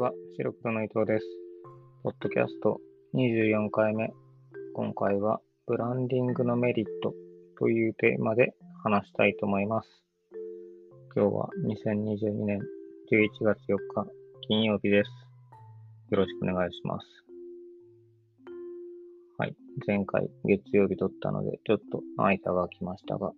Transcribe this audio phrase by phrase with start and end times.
[0.00, 1.26] は、白黒の伊藤です。
[2.02, 2.80] ポッドキャスト
[3.12, 4.10] 24回目。
[4.72, 7.12] 今回は、ブランディングのメリット
[7.58, 9.88] というテーマで話したいと思います。
[11.14, 12.60] 今日は2022年
[13.12, 14.10] 11月4日、
[14.48, 15.10] 金曜日です。
[16.10, 17.06] よろしくお願いします。
[19.36, 19.54] はい。
[19.86, 23.34] 前回月曜日撮ったので、ちょっと間が空きましたが、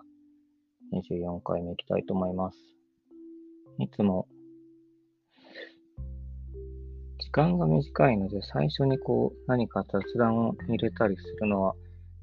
[0.92, 2.58] 24回目いきたいと思います。
[3.80, 4.21] いつも
[7.32, 11.74] 間が短いので、最初にこう何か雑談を入れたりするのは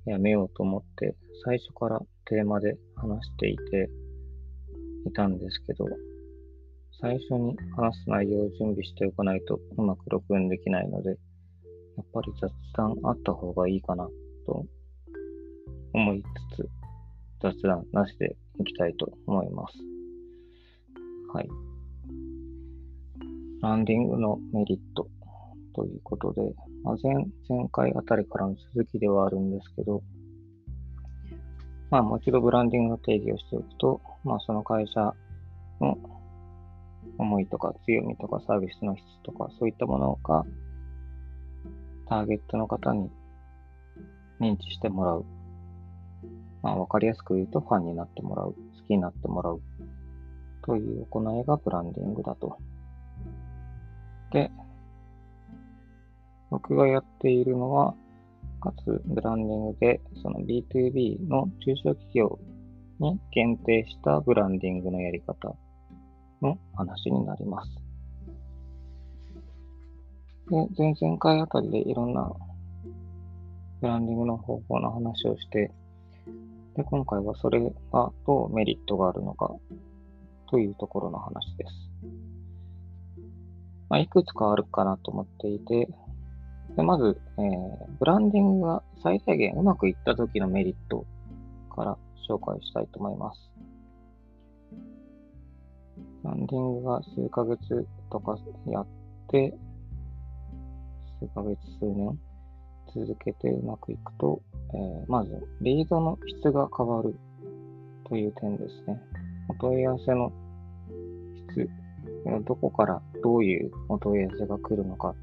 [0.06, 3.90] やめようと思って、最初からテーマで話していて
[5.08, 5.86] いたんですけど、
[7.02, 11.16] 最初に話す内容を準備しておかないとうまく録音できないので、や
[12.04, 14.08] っぱり雑談あった方がいいかな
[14.46, 14.66] と
[15.94, 16.24] 思い
[16.54, 16.70] つつ、
[17.42, 19.74] 雑談なしでいきたいと思います。
[21.34, 21.69] はい。
[23.62, 25.08] ランディングのメリット
[25.76, 26.42] ということで、
[26.84, 27.14] まあ、前
[27.48, 30.02] 前回あたりからの続きではあるんですけど、
[31.90, 35.14] まあ、もう一度ブランディングの定義をしておくと、まあ、その会社
[35.82, 35.98] の
[37.18, 40.46] 思いとか強みとかサービスの質とかそういったものが
[42.08, 43.10] ターゲットの方に
[44.40, 45.26] 認知してもらう。
[46.62, 48.54] まあ、わかりやすく言うとファンになってもらう。
[48.54, 48.56] 好
[48.88, 49.62] きになってもらう。
[50.64, 52.58] という行いがブランディングだと
[54.32, 54.52] で、
[56.50, 57.96] 僕がやっているのは、
[58.62, 62.40] かつブランディングで、その B2B の中小企業
[63.00, 65.56] に限定したブランディングのやり方
[66.42, 67.70] の話になります。
[70.50, 72.32] で、前々回あたりでいろんな
[73.82, 75.72] ブランディングの方法の話をして、
[76.76, 79.52] で、今回はそれがどうメリットがあるのか
[80.50, 81.89] というところの話です。
[83.90, 85.88] まあ、いくつかあるかなと思っていて、
[86.76, 91.06] でまず、えー、ブランディングが最大限うまくいった時のメリット
[91.76, 91.98] から
[92.30, 93.52] 紹介したいと思います。
[96.24, 98.88] ブランディングが数ヶ月とかやっ
[99.30, 99.58] て、
[101.20, 102.20] 数ヶ月、数年
[102.94, 104.42] 続けてうまくいくと、
[104.74, 107.16] えー、まず、リードの質が変わる
[108.08, 109.02] という点ですね。
[109.48, 110.32] お問い合わせの
[111.52, 111.70] 質
[112.46, 115.14] どこからどういうお問い合わせが来るのか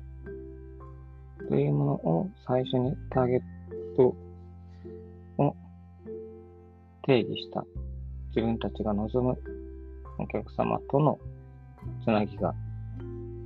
[1.49, 3.41] というものを最初にターゲッ
[3.97, 4.15] ト
[5.39, 5.57] を
[7.03, 7.65] 定義した
[8.29, 9.39] 自分たちが望む
[10.19, 11.19] お客様との
[12.05, 12.55] つなぎが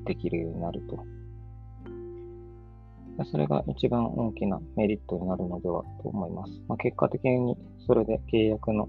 [0.07, 1.05] できるようになると。
[3.31, 6.53] それが一番大きなメリットになるのではと思います。
[6.69, 7.55] まあ、結果的に
[7.87, 8.89] それで契約の、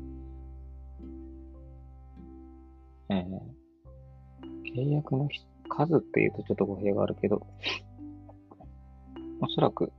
[3.10, 3.61] えー
[4.76, 5.28] 契約の
[5.70, 7.46] 数っていうとちょっと語弊があるけど、
[9.42, 9.92] おそらく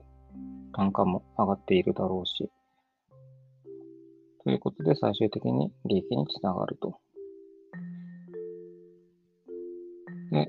[0.74, 2.50] 単価も上がっているだろうし、
[4.44, 6.98] ということで最終的に利益につながると。
[10.30, 10.48] で、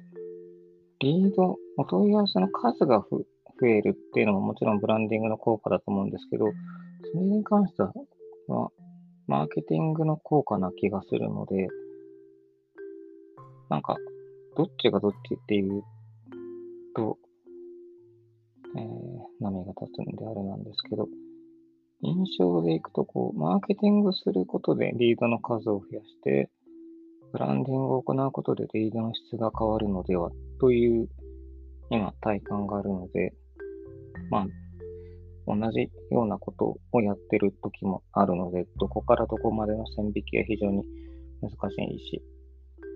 [0.99, 3.25] リード、お問い合わせの数が増
[3.67, 6.45] えるっていうのももちろんブランディングの効果だと思うんですけど、
[7.11, 7.93] それに関しては、
[9.27, 11.67] マーケティングの効果な気がするので、
[13.69, 13.95] なんか、
[14.55, 15.83] どっちがどっちっていう
[16.95, 17.17] と、
[18.75, 21.07] えー、波が立つんであれなんですけど、
[22.01, 26.49] 印象でいくと、こう、マーケティングすることでリードの数を増やして、
[27.31, 31.09] ブランディングを行うことでリードの質が変わるのではという
[31.89, 33.33] 今体感があるので、
[34.29, 34.47] まあ、
[35.47, 40.83] 同じようなことをやってる時もあるので、どこからどこまでの線引きは非常に
[41.41, 41.55] 難し
[41.95, 42.23] いし、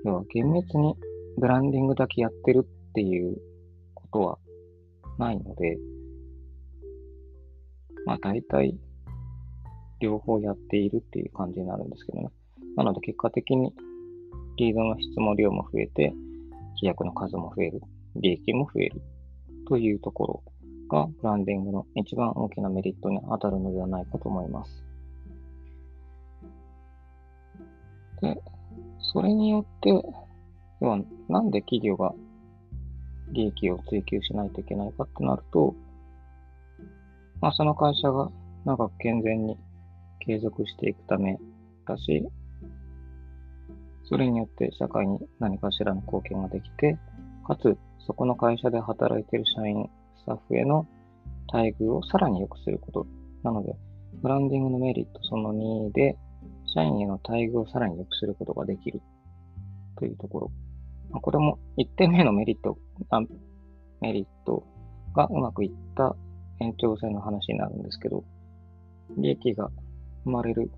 [0.06, 0.96] 要は厳密に
[1.38, 3.38] ブランディングだけやってるっていう
[3.94, 4.40] ことは
[5.18, 5.78] ないので、
[8.06, 8.78] まあ大体
[10.00, 12.30] 両方やっているっていう感じになるんですけどね。
[12.76, 13.74] なので結果的に
[14.58, 16.14] リードの質も量も増えて、
[16.76, 17.82] 規約の数も増える、
[18.16, 19.02] 利益も増える
[19.68, 20.44] というとこ
[20.90, 24.84] ろがブランディングの一番大きなメリットに当たるのではないかと思います。
[28.22, 28.42] で、
[29.00, 29.92] それによって
[30.82, 32.14] 要は、なんで企業が
[33.32, 35.76] 利益を追求しないといけないかってなると、
[37.42, 38.30] まあ、その会社が
[38.66, 39.58] 長く健全に
[40.20, 41.38] 継続していくため
[41.88, 42.28] だし、
[44.10, 46.98] それによって社会に何かしらの貢献ができて、
[47.46, 50.88] かつ、そこの会社で働いている社員、スタッフへの
[51.52, 53.08] 待遇をさらに良くすること。
[53.44, 53.76] なので、
[54.22, 56.18] ブランディングのメリットその2で、
[56.66, 59.02] 社員への待遇をさらに良くすることができる
[59.98, 60.52] というところ
[61.12, 62.78] これも1点目のメリット、
[64.02, 64.64] メリット
[65.16, 66.16] がうまくいった
[66.60, 68.24] 延長線の話になるんですけど、
[69.18, 69.70] 利益が
[70.26, 70.70] 生まれる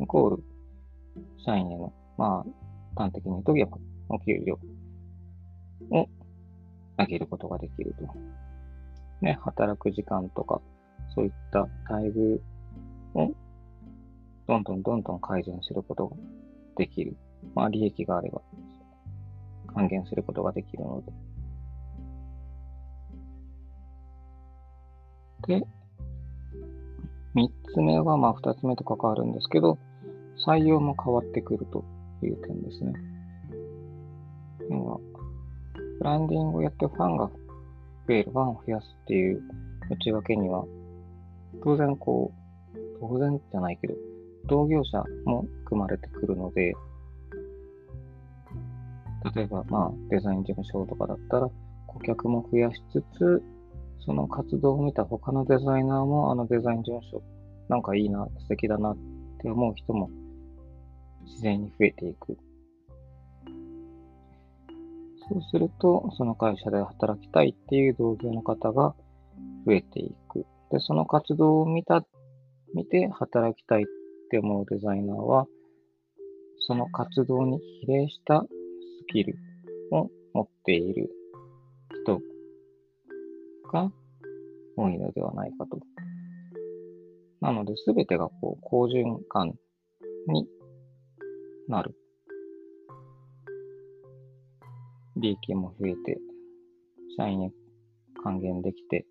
[0.00, 0.42] イコール
[1.44, 2.44] 社員への、ま
[2.96, 3.76] あ、端的に言うと、やっぱ
[4.08, 4.58] お給料
[5.90, 6.06] を
[6.98, 8.06] 上げることができると。
[9.20, 10.60] ね、働く時間とか、
[11.14, 12.40] そういった待遇
[13.14, 13.32] を
[14.46, 16.16] どんどんどんどん改善することが
[16.76, 17.16] できる。
[17.54, 18.42] まあ、利益があれば
[19.74, 21.12] 還元することができるので。
[25.58, 25.66] で、
[27.34, 29.78] 三つ目は、まあ、二つ目と関わるんですけど、
[30.46, 31.84] 採用も変わってくると
[32.22, 32.92] いう点ですね。
[34.68, 34.98] 要は、
[35.98, 37.30] ブランディングをやってファンが
[38.06, 39.42] 増える、ファンを増やすっていう
[39.90, 40.64] 内訳には、
[41.62, 43.94] 当然こう、当然じゃないけど、
[44.46, 46.74] 同業者も組まれてくるので、
[49.34, 51.48] 例えば、まあ、デザイン事務所とかだったら、
[51.86, 53.42] 顧客も増やしつつ、
[54.06, 57.22] その活動を見た他のデザイナーも、あのデザイン事務所、
[57.68, 58.96] なんかいいな、素敵だなっ
[59.42, 60.10] て思う人も
[61.24, 62.38] 自然に増えていく。
[65.28, 68.94] そうすると、その会社で働きたいっていう同業の方が
[69.66, 70.46] 増えていく。
[70.72, 72.04] で、その活動を見た、
[72.74, 73.86] 見て働きたいっ
[74.30, 75.46] て思うデザイナーは、
[76.58, 78.44] その活動に比例した
[79.12, 79.36] キル
[79.90, 81.10] を持っている
[82.04, 82.20] 人
[83.72, 83.90] が
[84.76, 85.78] 多いのではないかと。
[87.40, 89.54] なので、すべてがこう、好循環
[90.28, 90.46] に
[91.68, 91.94] なる。
[95.16, 96.18] 利益も増えて、
[97.16, 97.52] 社員に
[98.22, 99.06] 還元できて、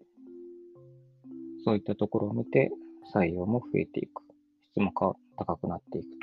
[1.65, 2.71] そういったところを見て
[3.13, 4.23] 採用も増えていく。
[4.71, 6.18] 質も高くなっていく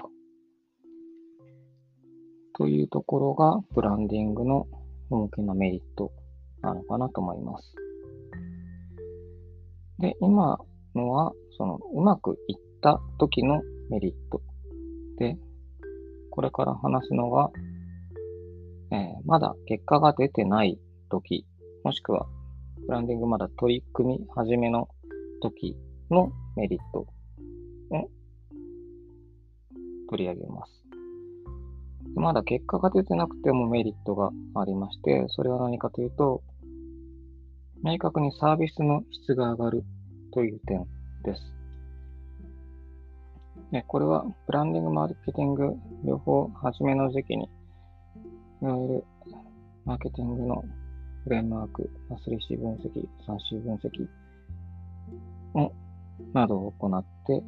[2.57, 2.69] と。
[2.69, 4.67] いうところが、ブランディングの
[5.11, 6.13] 大きなメリット
[6.63, 7.75] なのかなと思います。
[9.99, 10.59] で、今
[10.95, 14.41] のは、その、うまくいった時のメリット。
[15.19, 15.39] で、
[16.31, 17.51] これから話すのが、
[18.91, 20.79] えー、まだ結果が出てない
[21.11, 21.47] 時、
[21.85, 22.27] もしくは、
[22.87, 24.89] ブランディングまだ取り組み始めの
[25.43, 25.77] 時
[26.11, 27.07] のメリットを
[30.09, 30.76] 取り上げます。
[32.17, 36.43] まだ結果が出てなくてもメリットがありまして、それは何かというと、
[37.83, 39.85] 明確にサービスの質が上がる
[40.33, 40.87] という点
[41.25, 41.57] です。
[43.71, 45.75] ね、これはブランディング、マーケティング、
[46.05, 47.51] 両方初めの時期に、
[48.63, 49.05] いわゆる
[49.85, 50.65] マーケティングの
[51.25, 54.09] フレームワーク、3C 分析、3C 分析
[55.55, 55.73] を
[56.33, 57.43] などを行って、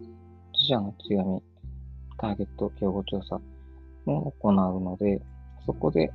[0.53, 1.43] 自社の強み、
[2.19, 3.41] ターゲット、競合調査、
[4.16, 5.20] を行うので、
[5.66, 6.12] そこで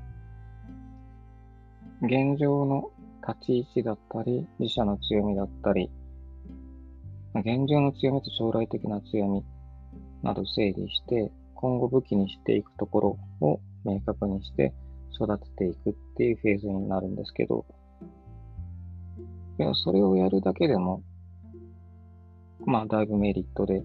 [2.02, 2.92] 現状の
[3.26, 5.90] 立ち位置だったり、自社の強みだったり、
[7.36, 9.44] 現状の強みと将来的な強み
[10.22, 14.74] など整理して、今後武器にしていくところを明確にして
[15.14, 17.66] 育てていくっていうフェーズになるんですけど、
[19.60, 21.02] いや、それをやるだけでも、
[22.66, 23.84] まあ、だいぶメリットで、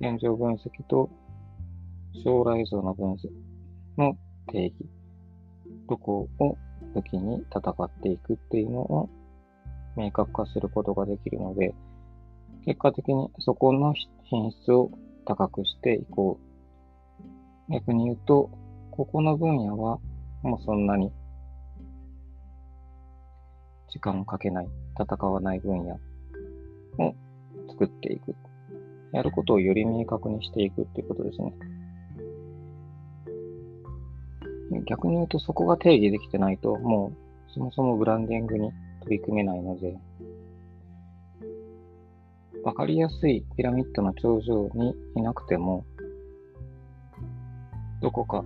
[0.00, 1.10] 現状分析と
[2.24, 3.30] 将来像の分析
[3.96, 4.16] の
[4.50, 4.74] 定義、
[5.88, 6.56] どこを
[6.94, 9.08] 武器に戦っていくっていうのを
[9.96, 11.74] 明確化することができるので、
[12.64, 14.90] 結果的にそこの品質を
[15.26, 16.38] 高くしていこ
[17.68, 17.72] う。
[17.72, 18.50] 逆に言うと、
[18.90, 19.98] ここの分野は
[20.42, 21.10] もうそんなに
[23.88, 24.68] 時間をかけない、
[25.00, 25.94] 戦わない分野
[26.98, 27.14] を
[27.70, 28.34] 作っていく。
[29.12, 31.52] やることをより明確にしていくっていうことですね
[34.86, 37.12] 逆に言うとそこが定義できてないと、も
[37.48, 38.70] うそもそもブランディングに
[39.02, 39.96] 取り組めないので、
[42.64, 45.84] わかりやすいピラミッドの頂上にいなくても、
[48.00, 48.44] どこか、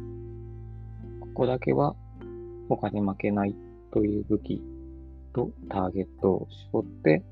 [1.20, 1.94] ここだけは
[2.68, 3.54] 他に負けない
[3.92, 4.62] という武器
[5.34, 7.22] とターゲットを絞って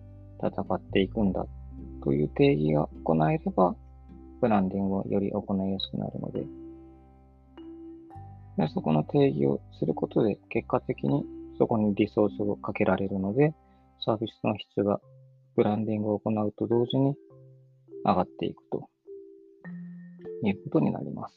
[0.40, 1.46] 戦っていくんだ
[2.02, 3.74] という定義が行えれば、
[4.40, 6.44] ブランディングをより行いやすくなるので、
[8.56, 11.24] でそこの定義をすることで、結果的に
[11.58, 13.54] そこにリソースをかけられるので、
[14.04, 15.00] サービスの質が
[15.56, 17.14] ブランディングを行うと同時に
[18.04, 18.88] 上がっていくと
[20.46, 21.36] いうことになります。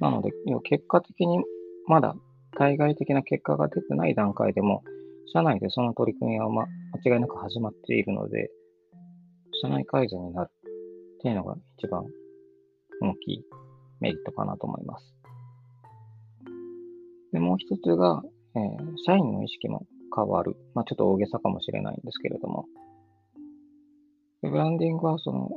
[0.00, 0.32] なので、
[0.64, 1.42] 結果的に
[1.86, 2.14] まだ
[2.56, 4.82] 対外的な結果が出てない段階でも、
[5.32, 6.64] 社内でその取り組みは、間
[7.14, 8.50] 違いなく始まっているので、
[9.62, 12.04] 社内改善になるっていうのが一番
[13.02, 13.44] 大きい
[14.00, 15.17] メリットかなと思います。
[17.48, 18.22] もう一つが、
[18.56, 20.54] えー、社員の意識も変わる。
[20.74, 22.66] まあ、ちょっと大げさかもしれないんですけれども、
[24.42, 25.48] ブランディングはその、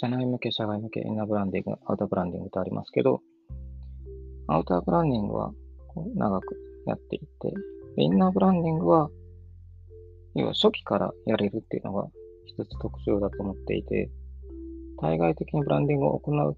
[0.00, 3.20] 社内向け、社外向け、インナーブランディング、アウターブランディングとありますけど、
[4.48, 5.52] アウターブランディングは
[6.16, 6.56] 長く
[6.86, 7.26] やっていて、
[7.96, 9.08] インナーブランディングは、
[10.34, 12.08] 要は初期からやれるっていうのが
[12.46, 14.10] 一つ特徴だと思っていて、
[15.00, 16.56] 対外的にブランディングを行う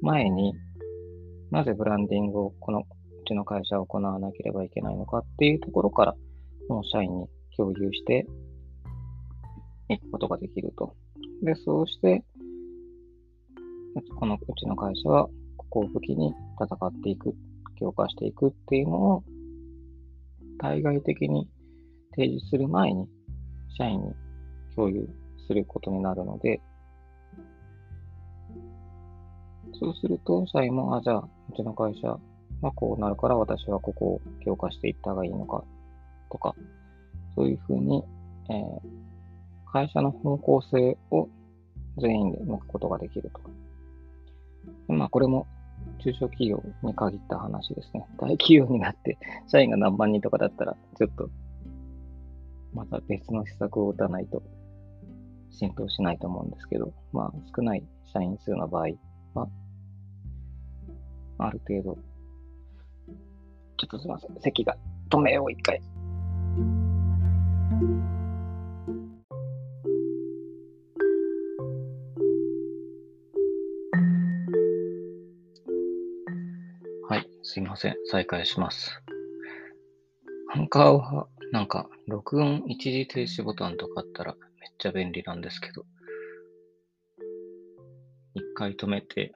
[0.00, 0.54] 前に、
[1.50, 2.82] なぜブランディングをこの
[3.26, 6.14] ちの会社は行わなければいけないのかっていうところから、
[6.68, 8.26] もう社員に共有して
[9.88, 10.94] いくことができると。
[11.42, 12.24] で、そうして、
[14.18, 17.34] このうちの会社は、ここを武器に戦っていく、
[17.76, 19.24] 強化していくっていうのを、
[20.58, 21.48] 対外的に
[22.14, 23.08] 提示する前に、
[23.76, 24.14] 社員に
[24.74, 25.08] 共有
[25.46, 26.60] することになるので、
[29.78, 32.18] そうすると、社員も、あ、じゃあ、うちの会社
[32.62, 35.64] はこうなるから私はここを強化していった方がいいのか、
[36.30, 36.54] とか、
[37.34, 38.02] そういうふうに、
[38.48, 41.28] えー、会社の方向性を
[41.98, 43.30] 全員で向くことができる
[44.88, 44.92] と。
[44.92, 45.46] まあ、これも
[46.02, 48.06] 中小企業に限った話ですね。
[48.18, 51.30] 大企業になって、社員が何万人とかだったら、ちょっと、
[52.72, 54.42] また別の施策を打たないと
[55.50, 57.82] 浸透しないと思うんですけど、まあ、少ない
[58.12, 58.88] 社員数の場合
[59.34, 59.48] は、
[61.38, 61.98] ある程度、
[63.86, 64.40] っとすみません。
[64.40, 64.76] 席が
[65.10, 65.80] 止めよう、一回。
[77.08, 77.96] はい、すいません。
[78.10, 79.00] 再開します。
[80.52, 85.84] アンカーは、なんか、録音一時停止ボタンとかあったらめっちゃ便利なんですけど、
[88.34, 89.32] 一回止めて、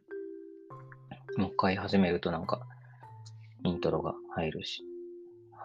[1.36, 2.66] もう一回始めるとなんか、
[3.64, 4.82] イントロが入るし。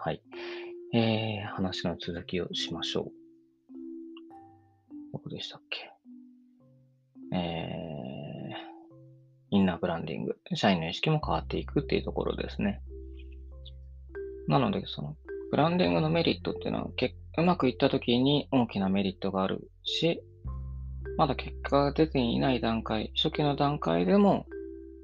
[0.04, 0.22] はい。
[0.94, 3.12] えー、話の続きをしましょう。
[5.12, 5.90] どこでしたっけ？
[7.34, 10.36] えー、インナーブランディング。
[10.54, 12.82] 社員の意識も変わっていくっていうところですね。
[14.48, 15.16] なので、その、
[15.50, 20.22] ブランディングのメリットっていうのは、けうまくいった時に大きなメリットがあるし、
[21.16, 24.46] まだ結果が出ていない段階、初期の段階でも、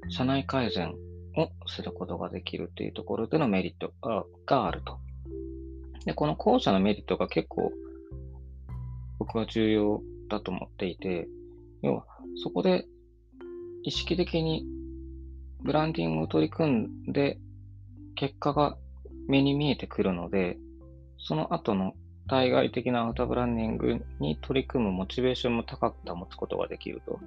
[0.09, 0.93] 社内改善
[1.35, 3.93] をすることができるというところでのメリット
[4.45, 4.99] があると。
[6.05, 7.71] で、この後者のメリットが結構
[9.19, 11.27] 僕は重要だと思っていて、
[11.81, 12.85] 要はそこで
[13.83, 14.65] 意識的に
[15.61, 17.39] ブランディングを取り組んで
[18.15, 18.77] 結果が
[19.27, 20.57] 目に見えてくるので、
[21.17, 21.93] その後の
[22.27, 27.19] 対外的なアウトブランディングに取り組むモチベーションも高く保つことができると。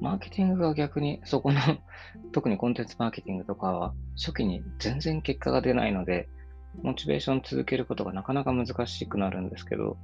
[0.00, 1.60] マーケティングが逆にそこの
[2.32, 6.28] 特にコンテンツマーケティングとかは初期に全然結果が出ないので、
[6.82, 9.96] モチベーション続けることがなかなか難しくなるんですけど、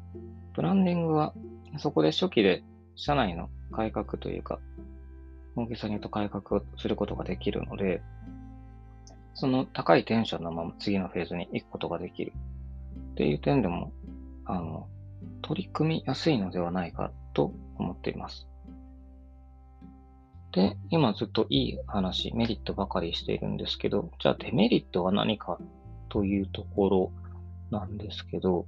[0.54, 1.34] ブランディングは
[1.78, 2.62] そこで初期で
[2.94, 4.58] 社内の改革というか、
[5.56, 8.02] 大げさに言うと改革をすることができるので、
[9.34, 12.32] その高いテンションのまま次のフェーズに行くことができる
[13.12, 13.92] っていう点でも、
[14.44, 14.88] あの、
[15.42, 18.49] 取り組みやすいのではないかと思っています。
[20.52, 25.58] で、今ずっといい話、メリットばかりしているんですけど、じゃあデメリットは何か
[26.08, 27.12] というところ
[27.70, 28.66] なんですけど、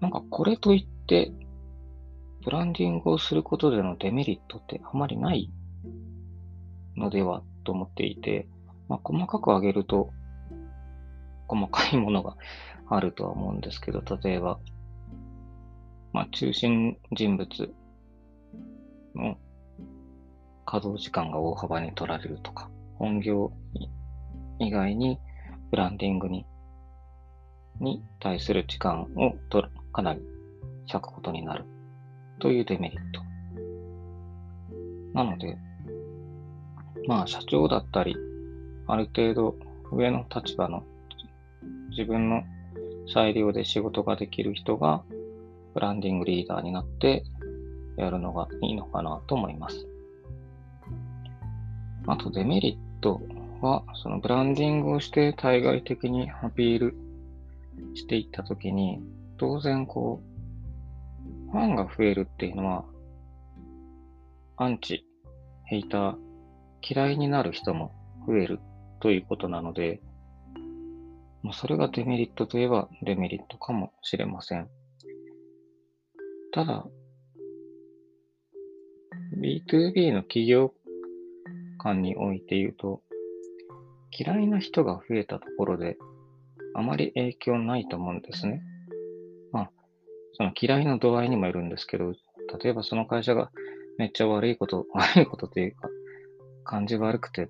[0.00, 1.32] なんかこれといって、
[2.42, 5.50] ブランディングをすることでのデメリットってあまりない
[6.96, 8.48] のではと思っていて、
[8.88, 10.10] まあ、細かく挙げると、
[11.48, 12.36] 細かいものが
[12.88, 14.58] あるとは思うんですけど、例えば、
[16.12, 17.74] まあ、中心人物
[19.14, 19.36] の
[20.70, 23.50] 稼働時間が大幅に取られるとか、本業
[24.60, 25.18] 以外に
[25.72, 26.46] ブランディングに
[27.80, 30.20] に対する時間をとかなり
[30.86, 31.64] 割くことになる
[32.38, 33.20] というデメリット。
[35.12, 35.58] なので、
[37.08, 38.14] まあ社長だったり、
[38.86, 39.56] ある程度
[39.90, 40.84] 上の立場の
[41.90, 42.44] 自分の
[43.12, 45.02] 裁量で仕事ができる人が
[45.74, 47.24] ブランディングリーダーになって
[47.96, 49.90] やるのがいいのかなと思います。
[52.06, 53.20] あとデメリット
[53.60, 56.94] は、そのブランディングをして対外的にアピール
[57.94, 59.00] していったときに、
[59.38, 60.22] 当然こ
[61.48, 62.84] う、ファンが増えるっていうのは、
[64.56, 65.04] アンチ、
[65.64, 66.16] ヘイター、
[66.82, 67.92] 嫌いになる人も
[68.26, 68.60] 増える
[69.00, 70.00] ということなので、
[71.42, 74.68] まあ、それがデメリットといえばデメリットかもしれません。
[76.52, 76.86] ただ、
[79.40, 80.74] B2B の企業
[81.80, 83.02] 間において言うと、
[84.16, 85.96] 嫌いな人が増えたところで、
[86.74, 88.62] あまり影響ないと思うんですね。
[89.50, 89.70] まあ、
[90.34, 92.12] その嫌いの度合いにもよるんですけど、
[92.62, 93.50] 例えばその会社が
[93.98, 95.88] めっちゃ悪いこと、 悪いことというか、
[96.64, 97.48] 感じ悪くて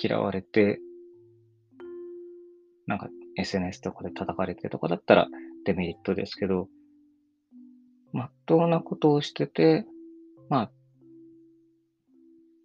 [0.00, 0.80] 嫌われて、
[2.86, 5.28] なんか SNS とかで叩かれてとかだったら
[5.64, 6.68] デメリットですけど、
[8.12, 9.86] まっとうなことをしてて、
[10.48, 10.70] まあ、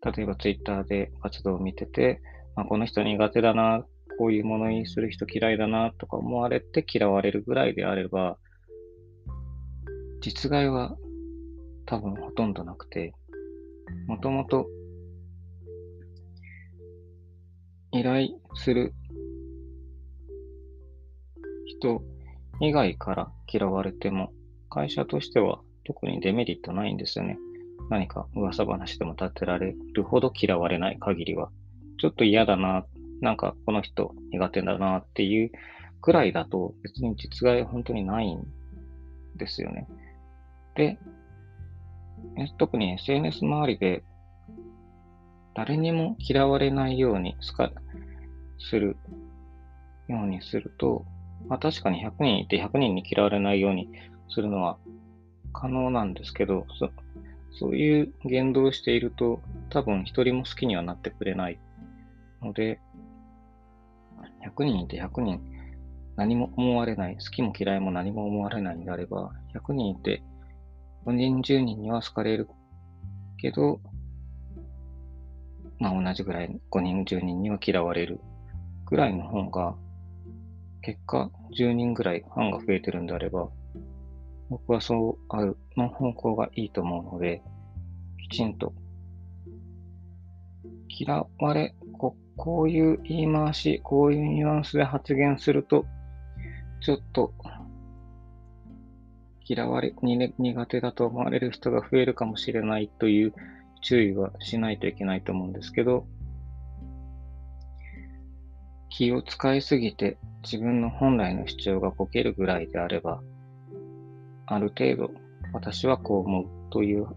[0.03, 2.21] 例えば Twitter で活動を見てて、
[2.55, 3.85] まあ、この人苦手だな、
[4.17, 8.37] こういうものにする人嫌いだなとか思われて嫌われるぐらいであれば、
[10.21, 10.95] 実害は
[11.85, 13.13] 多分ほとんどなくて、
[14.07, 14.67] もともと
[17.91, 18.93] 依頼する
[21.65, 22.01] 人
[22.61, 24.31] 以外から嫌われても、
[24.69, 27.37] 会社としては特にデメリットないんですよね。
[27.89, 31.49] 何か噂話でも立てられるほど嫌われない限りは。
[31.99, 32.85] ちょっと嫌だな、
[33.21, 35.51] なんかこの人苦手だなっていう
[36.01, 38.43] くらいだと別に実害本当にないん
[39.37, 39.87] ですよね。
[40.75, 40.97] で、
[42.57, 44.03] 特に SNS 周りで
[45.53, 47.37] 誰にも嫌われないように
[48.59, 48.97] する
[50.07, 51.05] ようにすると、
[51.47, 53.87] まあ確かに100人いて100人に嫌われないように
[54.29, 54.77] するのは
[55.53, 56.65] 可能なんですけど、
[57.59, 61.59] そういう言動をしていると多分一人も好きにはなってくれない。
[62.41, 62.79] ので、
[64.45, 65.41] 100人いて100人
[66.15, 70.23] 何も思われない、好きも嫌いも何も思われないんであれば、100人いて
[71.05, 72.49] 5人10人には好かれる
[73.37, 73.79] けど、
[75.79, 78.19] まあ同じぐらい5人10人には嫌われる。
[78.85, 79.75] ぐらいの方が
[80.81, 83.49] 結果、10人ぐらいファンが増えてるんであれば、
[84.49, 87.41] 僕はそうあるの方向がいいと思うので、
[88.29, 88.73] きちんと、
[90.87, 95.85] 嫌われ、ここういう言い回し、こういうニュアンスで発言すると、
[96.81, 97.33] ちょっと、
[99.45, 103.33] 嫌われ、にね苦手だと思われる人が増えるかもしれないという
[103.81, 106.05] 注意はしないといけないと思うんですけど、
[108.89, 113.21] 気を使いすぎて自分の本来の主張がこけるぐらいであれば、
[114.45, 115.11] ある程度
[115.53, 117.07] 私はこう思うという、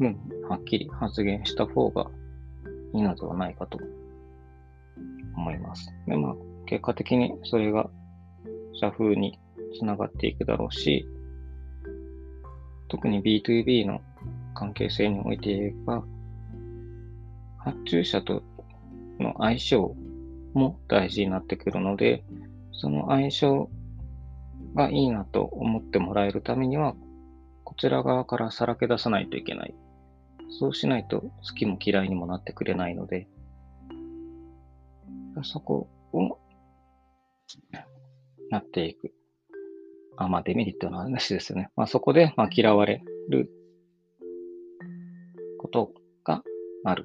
[0.00, 2.10] うん、はっきり発言した方が
[2.94, 3.78] いいのではないかと
[5.36, 5.92] 思います。
[6.06, 6.34] で、まあ、
[6.66, 7.88] 結果的にそれが
[8.72, 9.38] 社風に
[9.78, 11.06] つながっていくだろうし、
[12.88, 14.00] 特に B2B の
[14.54, 16.04] 関係性において言えば、
[17.58, 18.42] 発注者と
[19.20, 19.94] の相性
[20.54, 22.24] も大事になってくるので、
[22.72, 23.70] その相性
[24.74, 26.94] がいいなと思ってもらえるためには、
[27.64, 29.74] こちら側からさらけ出さないといけない。
[30.58, 33.28] そうしないと好きも嫌いにもなってくれないので、
[35.42, 36.38] そこを
[38.50, 39.12] なっていく。
[40.16, 41.70] あ、まあデメリットの話ですよね。
[41.76, 43.50] まあそこで、まあ、嫌われる
[45.58, 45.92] こと
[46.24, 46.42] が
[46.84, 47.04] ある。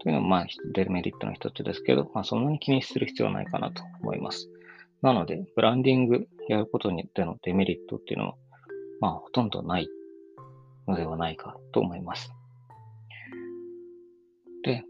[0.00, 4.48] というのは、まあ、デメリットの一つですけど、まあ、そんなに気にする必要はないかなと思います。
[5.02, 8.34] なので、ブランディングやることによってのデメリットっていうのは、
[9.00, 9.88] まあ、ほとんどない
[10.86, 12.32] のではないかと思います。
[14.64, 14.84] で、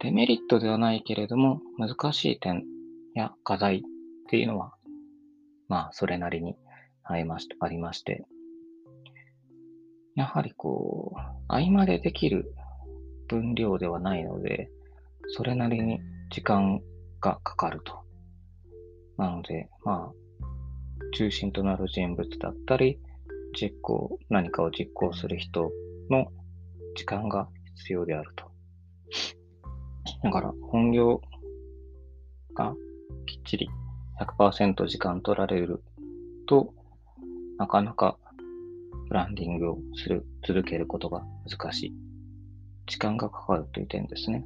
[0.00, 2.64] デメリットではないけれども、難しい点
[3.14, 3.80] や課題っ
[4.28, 4.74] ていうのは、
[5.68, 6.56] まあ、それなりに
[7.04, 8.24] ありまして、ありまして
[10.14, 12.54] やはりこう、合間でできる
[13.28, 14.68] 分量ではないので、
[15.28, 16.80] それなりに時間
[17.20, 18.02] がかかると。
[19.18, 20.12] なので、まあ、
[21.14, 22.98] 中心となる人物だったり、
[23.58, 25.70] 実行、何かを実行する人
[26.10, 26.26] の
[26.96, 28.50] 時間が必要であると。
[30.22, 31.20] だから、本業
[32.54, 32.74] が
[33.26, 33.68] きっちり
[34.20, 35.82] 100%時間取られる
[36.46, 36.72] と、
[37.58, 38.18] なかなか
[39.08, 41.94] ブランディングをする、続けることが難しい。
[42.86, 44.44] 時間がかかるという点ですね。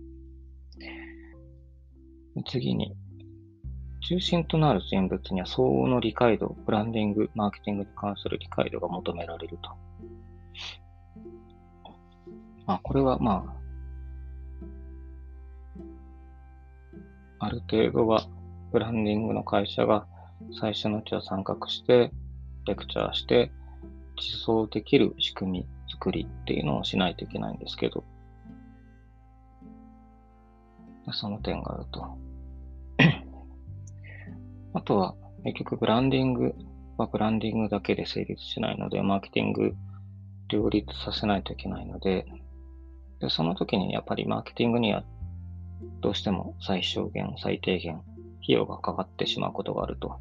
[2.48, 2.94] 次に、
[4.08, 9.70] 中心となる人物には相応の理解度、ブランディング、マーケティングに関する理解度が求められると。
[12.66, 13.44] まあ、これはま
[17.40, 18.28] あ、ある程度は
[18.70, 20.06] ブランディングの会社が
[20.60, 22.12] 最初のうちは参画して、
[22.64, 23.50] レクチャーして、
[24.14, 28.04] 実装できる仕組み作りっていうのをしないといけないんですけど、
[31.10, 32.25] その点があると。
[34.76, 36.54] あとは、結局ブランディング
[36.98, 39.74] はブランディングだけで成立しないので、マーケティング
[40.48, 42.26] 両立させないといけないので、
[43.20, 45.02] でその時にやっぱりマーケティングには
[46.00, 48.04] どうしても最小限、最低限、費
[48.48, 50.20] 用がかかってしまうことがあると。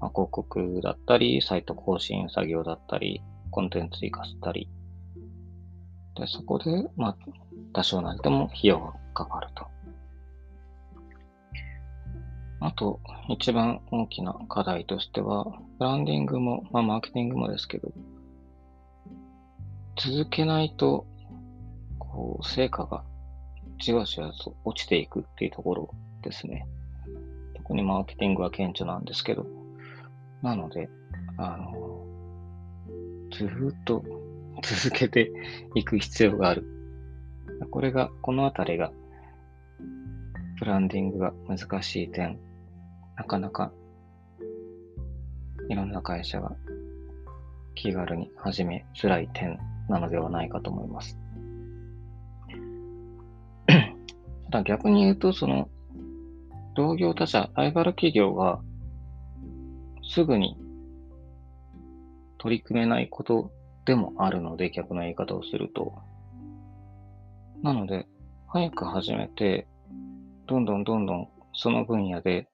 [0.00, 4.68] まあ、広告だったり、サイト更新作業だったり、コンテンツ追加したり。
[6.16, 6.64] で、そこで、
[6.96, 7.16] まあ、
[7.72, 9.77] 多少なりとも費用がかかると。
[12.60, 15.44] あと、一番大きな課題としては、
[15.78, 17.92] ブランディングも、まあ、マーケティングもですけど、
[19.96, 21.06] 続けないと、
[21.98, 23.04] こう、成果が
[23.80, 25.90] じわじわと落ちていくっていうところ
[26.22, 26.66] ですね。
[27.54, 29.46] 特にマーケティングは顕著なんですけど、
[30.42, 30.88] なので、
[31.36, 32.04] あの、
[33.30, 34.02] ずっと
[34.62, 35.30] 続けて
[35.76, 36.64] いく必要がある。
[37.70, 38.92] これが、このあたりが、
[40.58, 42.36] ブランディングが難しい点
[43.18, 43.72] なかなか
[45.68, 46.52] いろんな会社が
[47.74, 51.18] 気軽に始めづらい点なのではないかと思います。
[53.66, 55.68] ただ逆に言うと、その、
[56.76, 58.60] 同業他社、ライバル企業が
[60.04, 60.56] すぐに
[62.38, 63.50] 取り組めないこと
[63.84, 65.92] でもあるので、逆の言い方をすると。
[67.62, 68.06] なので、
[68.46, 69.66] 早く始めて、
[70.46, 72.48] どんどんどんどんその分野で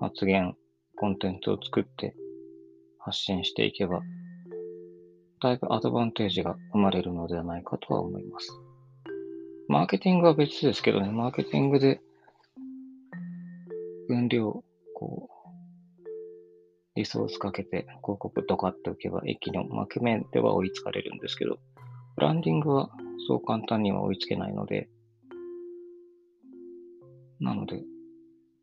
[0.00, 0.56] 発言、
[0.96, 2.14] コンテンツを作って
[2.98, 4.00] 発信していけば、
[5.42, 8.50] だいぶアドバンテージが生まれるのではないかとは思います。
[9.68, 12.00] マーケティングは別ですけどね、マーケティングで
[14.08, 16.08] 分量、こう、
[16.96, 21.58] リソースかけて広告とかっておけば一気に負け面では追いつかれるんですけど、
[22.16, 22.90] ブランディングは
[23.28, 24.88] そう簡単には追いつけないので、
[27.38, 27.82] なので、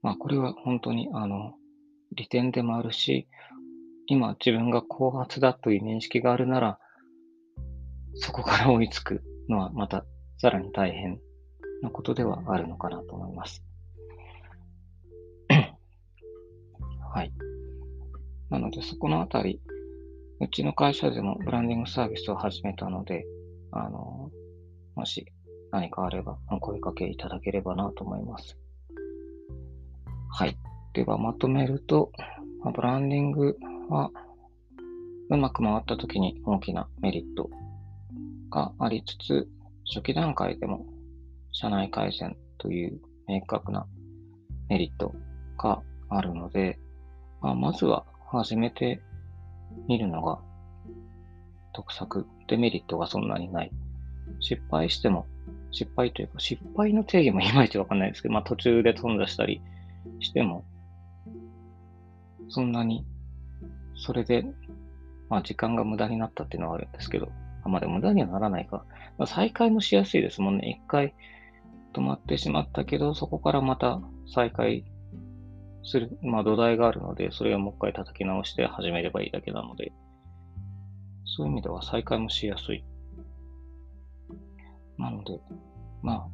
[0.07, 1.55] まあ、これは本当に、あの、
[2.13, 3.27] 利点でもあるし、
[4.05, 6.79] 今自分が後発だという認識があるなら、
[8.15, 10.05] そこから追いつくのはまた
[10.37, 11.19] さらに大変
[11.81, 13.65] なことではあるのかなと思います。
[17.13, 17.33] はい。
[18.49, 19.59] なので、そこのあたり、
[20.39, 23.25] うちの会社でもブランディングサービスを始めたので、
[23.73, 24.31] あの、
[24.95, 25.25] もし
[25.71, 28.57] 何かあればお声掛けいただければなと思います。
[30.29, 30.57] はい。
[30.93, 32.11] では、まとめると、
[32.75, 33.57] ブランディング
[33.89, 34.11] は、
[35.29, 37.49] うまく回った時に大きなメリット
[38.49, 39.47] がありつつ、
[39.85, 40.85] 初期段階でも
[41.51, 43.87] 社内改善という明確な
[44.69, 45.13] メリット
[45.57, 46.79] があるので、
[47.41, 49.01] まあ、まずは始めて
[49.87, 50.39] みるのが
[51.73, 52.25] 得策。
[52.47, 53.71] デメリットがそんなにない。
[54.39, 55.25] 失敗しても、
[55.71, 59.61] 失敗というか失敗の定義もいまいちわかんないですけど、まあ途中で頓挫したり、
[60.19, 60.65] しても、
[62.49, 63.05] そんなに、
[63.95, 64.45] それで、
[65.29, 67.29] まあ時間が無駄になったっていうのはあるんですけど、
[67.63, 68.85] あまあでも無駄にはならないか。
[69.17, 70.79] まあ、再開もしやすいですもんね。
[70.83, 71.15] 一回
[71.93, 74.01] 止まってしまったけど、そこからまた
[74.33, 74.85] 再開
[75.83, 79.91] する、まあ土台があるので、それをもう一回叩き直して始めればいいだけなので、
[81.25, 82.83] そういう意味では再開もしやすい。
[84.97, 85.39] なので、
[86.01, 86.27] まあ、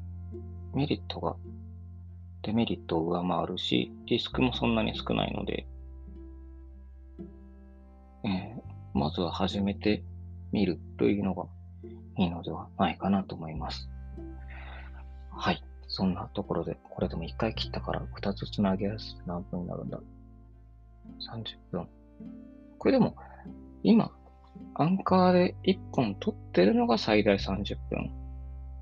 [0.75, 1.35] メリットが
[2.43, 5.65] デメリットを上回るし、リスクもそんなに少ないので、
[8.25, 10.03] えー、まずは始めて
[10.51, 11.45] みるというのが
[12.17, 13.89] いいのではないかなと思います。
[15.31, 15.63] はい。
[15.87, 19.99] そんなところで、これでも1回切ったから2つつなげやす何分になるんだ
[21.31, 21.87] ?30 分。
[22.77, 23.15] これでも、
[23.83, 24.11] 今、
[24.75, 28.11] アンカーで1本撮ってるのが最大30分。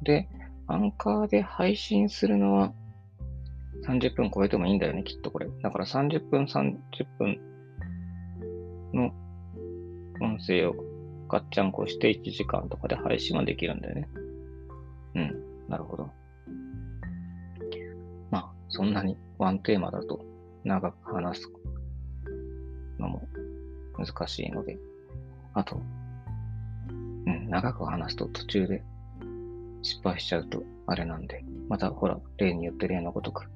[0.04, 0.30] で、
[0.68, 2.74] アンカーで配信するのは
[3.88, 5.48] 30分超えてもいいんだよね、きっとこれ。
[5.62, 6.80] だから30分、30
[7.18, 7.40] 分
[8.94, 9.12] の
[10.22, 10.76] 音声を
[11.28, 14.08] ガッチャンコして1時間とかで配信はできるんだよね。
[15.16, 16.10] うん、なるほど。
[18.30, 20.24] まあ、そんなにワンテーマだと
[20.64, 21.52] 長く話す
[23.00, 23.28] のも
[23.98, 24.78] 難しいので、
[25.54, 25.82] あと、
[27.26, 28.84] うん、長く話すと途中で
[29.82, 33.50] 失敗しちゃうとあれなんで、またほら、例によって例のごとく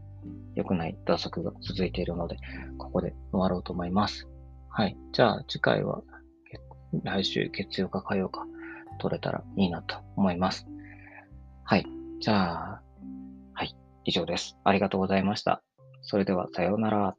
[0.56, 2.38] 良くない打足が続いているので、
[2.78, 4.28] ここで終わろうと思います。
[4.70, 4.98] はい。
[5.14, 6.02] じゃあ次回は
[7.04, 8.46] 来週月曜か火曜か
[9.00, 10.66] 取れたらいいなと思います。
[11.64, 11.86] はい。
[12.22, 12.82] じゃあ、
[13.54, 13.76] はい。
[14.06, 14.58] 以上です。
[14.64, 15.62] ありがとうございました。
[16.02, 17.16] それではさようなら。